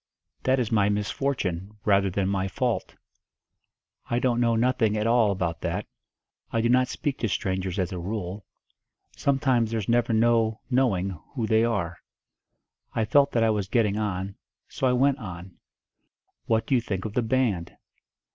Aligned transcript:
"That 0.45 0.59
is 0.59 0.71
my 0.71 0.89
misfortune, 0.89 1.77
rather 1.85 2.09
than 2.09 2.27
my 2.27 2.47
fault." 2.47 2.95
"I 4.09 4.17
don't 4.17 4.39
know 4.39 4.55
nothing 4.55 4.97
at 4.97 5.05
all 5.05 5.29
about 5.29 5.61
that. 5.61 5.85
I 6.51 6.59
do 6.59 6.69
not 6.69 6.87
speak 6.87 7.19
to 7.19 7.29
strangers 7.29 7.77
as 7.77 7.91
a 7.91 7.99
rule. 7.99 8.43
Sometimes 9.15 9.69
there's 9.69 9.87
never 9.87 10.11
no 10.11 10.59
knowing 10.71 11.19
who 11.35 11.45
they 11.45 11.63
are." 11.63 11.99
I 12.95 13.05
felt 13.05 13.31
that 13.33 13.43
I 13.43 13.51
was 13.51 13.67
getting 13.67 13.99
on 13.99 14.37
so 14.67 14.87
I 14.87 14.93
went 14.93 15.19
on. 15.19 15.59
"What 16.45 16.65
do 16.65 16.73
you 16.73 16.81
think 16.81 17.05
of 17.05 17.13
the 17.13 17.21
band?" 17.21 17.73